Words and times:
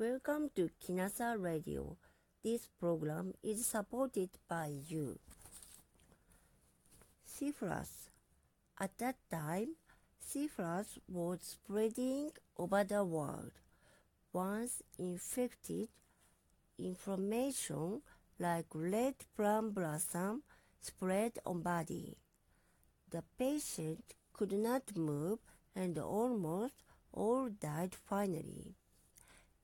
Welcome 0.00 0.50
to 0.54 0.70
Kinasa 0.78 1.34
Radio. 1.42 1.96
This 2.44 2.68
program 2.78 3.34
is 3.42 3.66
supported 3.66 4.30
by 4.48 4.70
you. 4.86 5.18
Syphilis. 7.24 8.08
At 8.78 8.96
that 8.98 9.16
time, 9.28 9.74
syphilis 10.20 11.00
was 11.08 11.40
spreading 11.42 12.30
over 12.56 12.84
the 12.84 13.02
world. 13.02 13.50
Once 14.32 14.84
infected, 15.00 15.88
inflammation 16.78 18.02
like 18.38 18.66
red 18.72 19.16
plum 19.36 19.72
blossom 19.72 20.44
spread 20.80 21.40
on 21.44 21.62
body. 21.62 22.16
The 23.10 23.24
patient 23.36 24.14
could 24.32 24.52
not 24.52 24.96
move 24.96 25.40
and 25.74 25.98
almost 25.98 26.84
all 27.12 27.48
died 27.48 27.96
finally. 27.96 28.76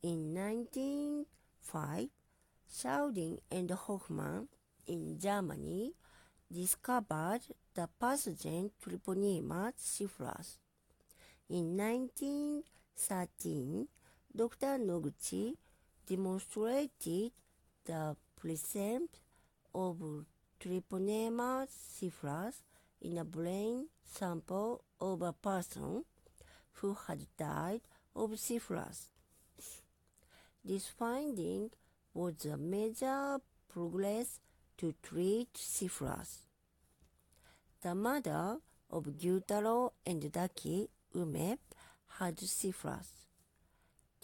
In 0.04 0.34
1905, 0.34 2.10
Schaudinn 2.68 3.38
and 3.50 3.70
Hoffmann 3.70 4.48
in 4.86 5.18
Germany 5.18 5.94
discovered 6.52 7.40
the 7.72 7.88
pathogen 7.98 8.70
Treponema 8.82 9.72
syphilis. 9.78 10.58
In 11.48 11.78
1913, 11.78 13.88
Dr. 14.36 14.78
Noguchi 14.78 15.56
demonstrated 16.06 17.32
the 17.86 18.14
presence 18.36 19.08
of 19.74 20.26
Treponema 20.60 21.66
syphilis 21.70 22.62
in 23.00 23.16
a 23.16 23.24
brain 23.24 23.88
sample 24.04 24.84
of 25.00 25.22
a 25.22 25.32
person 25.32 26.04
who 26.72 26.94
had 27.06 27.26
died 27.38 27.80
of 28.14 28.38
syphilis. 28.38 29.13
This 30.66 30.88
finding 30.88 31.70
was 32.14 32.46
a 32.46 32.56
major 32.56 33.38
progress 33.68 34.40
to 34.78 34.94
treat 35.02 35.48
syphilis. 35.54 36.46
The 37.82 37.94
mother 37.94 38.56
of 38.90 39.04
Gyutaro 39.04 39.90
and 40.06 40.32
Daki, 40.32 40.88
Ume, 41.14 41.58
had 42.18 42.40
syphilis. 42.40 43.10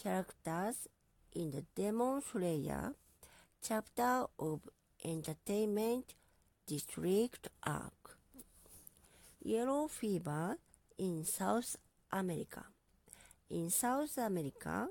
Characters 0.03 0.89
in 1.35 1.51
the 1.51 1.65
Demon 1.75 2.23
Slayer 2.23 2.95
chapter 3.63 4.25
of 4.39 4.61
Entertainment 5.05 6.15
District 6.67 7.49
Arc. 7.63 8.17
Yellow 9.43 9.89
fever 9.89 10.57
in 10.97 11.27
South 11.27 11.77
America. 12.11 12.65
In 13.51 13.69
South 13.69 14.17
America, 14.17 14.89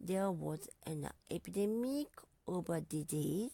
there 0.00 0.30
was 0.30 0.68
an 0.86 1.08
epidemic 1.30 2.08
of 2.46 2.68
a 2.70 2.80
disease 2.80 3.50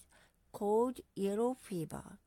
called 0.53 1.01
yellow 1.15 1.57
fever. 1.61 2.19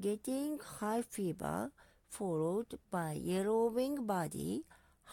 Getting 0.00 0.58
high 0.58 1.02
fever 1.02 1.70
followed 2.08 2.78
by 2.90 3.12
yellowing 3.12 4.06
body, 4.06 4.64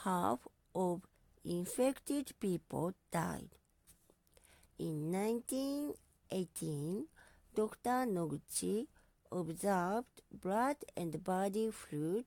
half 0.03 0.39
of 0.73 1.01
infected 1.43 2.31
people 2.39 2.93
died. 3.11 3.49
In 4.79 5.11
1918, 5.11 7.05
Dr. 7.55 8.05
Noguchi 8.05 8.87
observed 9.31 10.21
blood 10.31 10.77
and 10.95 11.23
body 11.23 11.71
fluid 11.71 12.25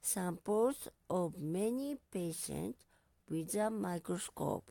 samples 0.00 0.88
of 1.10 1.38
many 1.38 1.96
patients 2.12 2.78
with 3.28 3.54
a 3.54 3.70
microscope. 3.70 4.70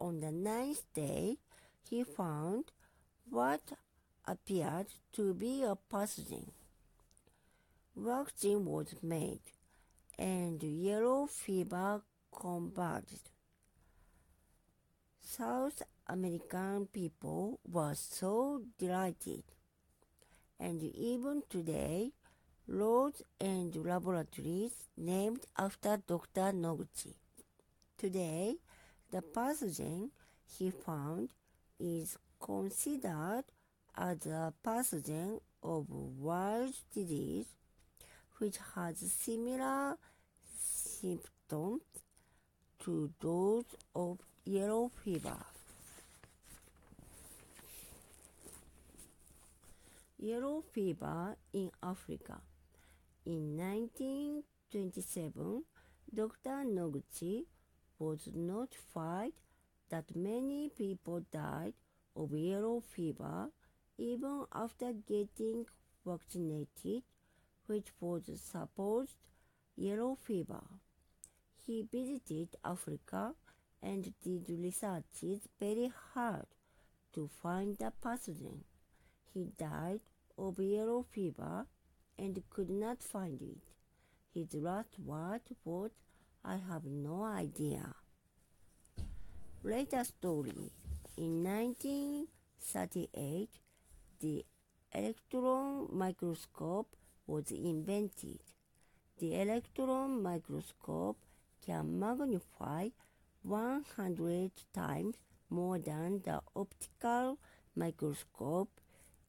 On 0.00 0.20
the 0.20 0.30
ninth 0.30 0.84
day, 0.94 1.38
he 1.88 2.04
found 2.04 2.70
what 3.28 3.72
appeared 4.26 4.86
to 5.12 5.34
be 5.34 5.62
a 5.64 5.76
pathogen. 5.92 6.50
Vaccine 7.96 8.64
was 8.64 8.94
made, 9.02 9.40
and 10.16 10.62
yellow 10.62 11.26
fever 11.26 12.02
converted. 12.30 13.20
South 15.20 15.82
American 16.06 16.86
people 16.86 17.58
were 17.68 17.94
so 17.94 18.62
delighted, 18.78 19.42
and 20.60 20.82
even 20.82 21.42
today, 21.50 22.12
roads 22.68 23.22
and 23.40 23.74
laboratories 23.84 24.88
named 24.96 25.44
after 25.56 25.96
Dr. 26.06 26.52
Noguchi. 26.52 27.14
Today, 27.96 28.58
the 29.10 29.22
pathogen 29.22 30.10
he 30.58 30.70
found 30.70 31.30
is 31.80 32.18
considered 32.40 33.44
as 33.96 34.26
a 34.26 34.52
pathogen 34.64 35.40
of 35.62 35.86
Weil's 35.90 36.82
disease 36.94 37.46
which 38.38 38.58
has 38.74 38.98
similar 38.98 39.96
symptoms 40.56 41.82
to 42.80 43.10
those 43.20 43.64
of 43.94 44.18
yellow 44.44 44.90
fever. 45.02 45.36
Yellow 50.18 50.62
fever 50.72 51.36
in 51.52 51.70
Africa. 51.82 52.40
In 53.26 53.56
1927, 53.56 55.64
Dr. 56.14 56.64
Noguchi 56.64 57.44
was 57.98 58.28
notified 58.34 59.32
that 59.90 60.14
many 60.14 60.70
people 60.76 61.24
died 61.32 61.74
of 62.14 62.32
yellow 62.32 62.80
fever 62.80 63.50
even 63.96 64.44
after 64.52 64.92
getting 64.92 65.66
vaccinated, 66.06 67.02
which 67.66 67.88
was 68.00 68.22
supposed 68.40 69.16
yellow 69.76 70.16
fever. 70.16 70.62
He 71.66 71.82
visited 71.82 72.56
Africa 72.64 73.34
and 73.82 74.12
did 74.22 74.48
researches 74.48 75.48
very 75.60 75.92
hard 76.14 76.46
to 77.14 77.28
find 77.42 77.76
the 77.78 77.92
pathogen. 78.02 78.64
He 79.32 79.48
died 79.58 80.00
of 80.36 80.58
yellow 80.58 81.02
fever 81.02 81.66
and 82.18 82.42
could 82.50 82.70
not 82.70 83.02
find 83.02 83.40
it. 83.42 83.58
His 84.32 84.54
last 84.54 84.98
word 84.98 85.42
was, 85.64 85.90
I 86.44 86.58
have 86.70 86.84
no 86.84 87.24
idea. 87.24 87.94
Later 89.62 90.04
story. 90.04 90.72
In 91.16 91.42
1938, 91.42 93.48
the 94.20 94.44
electron 94.92 95.88
microscope 95.92 96.94
was 97.26 97.50
invented. 97.50 98.40
The 99.18 99.40
electron 99.40 100.22
microscope 100.22 101.18
can 101.64 101.98
magnify 101.98 102.90
100 103.42 104.52
times 104.72 105.16
more 105.50 105.78
than 105.78 106.20
the 106.24 106.40
optical 106.54 107.38
microscope 107.74 108.80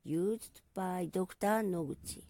used 0.03 0.61
by 0.73 1.07
Dr. 1.11 1.63
Noguchi. 1.63 2.23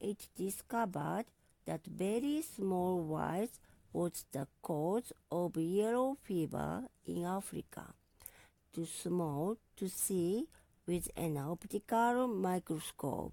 It 0.00 0.28
discovered 0.36 1.26
that 1.66 1.84
very 1.84 2.42
small 2.42 3.04
virus 3.04 3.60
was 3.92 4.24
the 4.32 4.46
cause 4.62 5.12
of 5.30 5.56
yellow 5.56 6.16
fever 6.22 6.84
in 7.06 7.24
Africa. 7.24 7.94
Too 8.72 8.86
small 8.86 9.56
to 9.76 9.88
see 9.88 10.46
with 10.86 11.10
an 11.16 11.36
optical 11.38 12.28
microscope. 12.28 13.32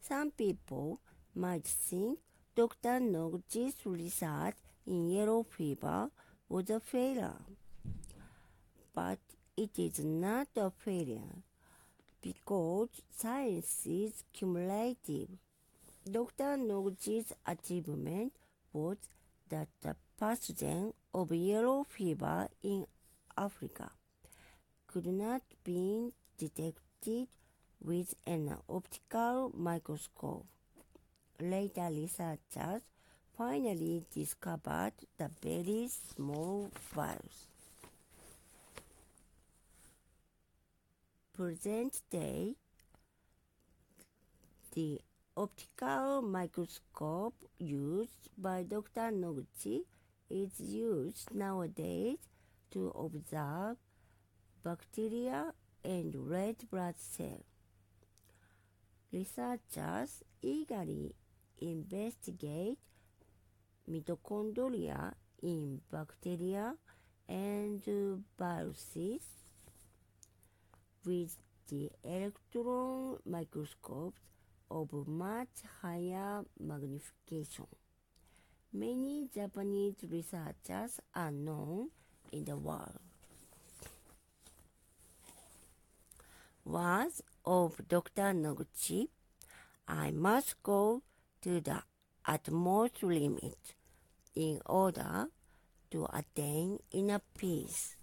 Some 0.00 0.30
people 0.30 1.00
might 1.34 1.64
think 1.64 2.18
Dr. 2.54 3.00
Noguchi's 3.00 3.76
research 3.84 4.56
in 4.86 5.10
yellow 5.10 5.42
fever 5.42 6.10
was 6.48 6.70
a 6.70 6.80
failure. 6.80 7.40
But 8.94 9.18
it 9.56 9.78
is 9.78 9.98
not 9.98 10.48
a 10.56 10.70
failure 10.70 11.42
because 12.22 12.88
science 13.14 13.86
is 13.86 14.24
cumulative. 14.32 15.28
Dr. 16.10 16.56
Noguchi's 16.56 17.32
achievement 17.44 18.32
was 18.72 18.96
that 19.50 19.68
the 19.82 19.94
pathogen 20.18 20.92
of 21.12 21.32
yellow 21.32 21.84
fever 21.84 22.48
in 22.62 22.86
Africa 23.36 23.90
could 24.86 25.06
not 25.06 25.42
be 25.64 26.12
detected 26.38 27.28
with 27.80 28.14
an 28.26 28.56
optical 28.68 29.52
microscope. 29.54 30.46
Later 31.40 31.88
researchers 31.90 32.82
finally 33.36 34.04
discovered 34.12 34.92
the 35.18 35.30
very 35.42 35.88
small 35.88 36.70
virus. 36.94 37.48
Present 41.34 42.00
day, 42.10 42.54
the 44.74 45.00
optical 45.38 46.20
microscope 46.20 47.44
used 47.60 48.28
by 48.36 48.64
Dr. 48.64 49.12
Noguchi 49.12 49.82
is 50.28 50.58
used 50.58 51.32
nowadays 51.32 52.18
to 52.72 52.88
observe 52.88 53.76
bacteria 54.64 55.54
and 55.84 56.12
red 56.28 56.56
blood 56.72 56.96
cells. 56.98 57.44
Researchers 59.12 60.24
eagerly 60.42 61.14
investigate 61.60 62.78
mitochondria 63.88 65.14
in 65.40 65.80
bacteria 65.92 66.74
and 67.28 67.80
viruses 68.36 69.22
with 71.06 71.36
the 71.68 71.90
electron 72.02 73.18
microscopes 73.24 74.20
of 74.70 74.92
much 75.06 75.48
higher 75.82 76.42
magnification. 76.58 77.66
Many 78.72 79.28
Japanese 79.34 79.96
researchers 80.10 81.00
are 81.14 81.30
known 81.30 81.88
in 82.32 82.44
the 82.44 82.56
world. 82.56 83.00
Words 86.64 87.22
of 87.46 87.80
Dr. 87.88 88.34
Noguchi, 88.34 89.08
I 89.86 90.10
must 90.10 90.62
go 90.62 91.02
to 91.40 91.60
the 91.60 91.82
utmost 92.26 93.02
limit 93.02 93.74
in 94.34 94.60
order 94.66 95.28
to 95.90 96.06
attain 96.12 96.78
inner 96.92 97.20
peace. 97.38 97.96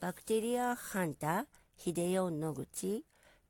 Bacteria 0.00 0.76
hunter 0.92 1.46
Hideyo 1.80 2.30
Noguchi, 2.30 3.02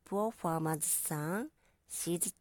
poor 0.07 0.31
farmer's 0.31 0.85
son, 0.85 1.51
sees. 1.89 2.33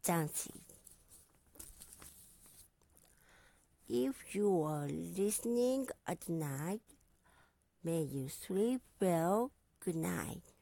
If 3.88 4.34
you 4.34 4.62
are 4.62 4.86
listening 4.88 5.88
at 6.06 6.28
night, 6.28 6.80
may 7.84 8.02
you 8.02 8.28
sleep 8.28 8.80
well. 9.00 9.50
Good 9.80 9.96
night. 9.96 10.55